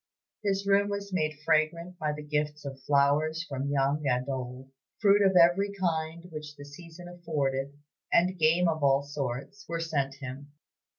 [0.43, 4.71] His room was made fragrant by the gifts of flowers from young and old.
[4.99, 7.77] Fruit of every kind which the season afforded,
[8.11, 10.53] and game of all sorts, were sent him.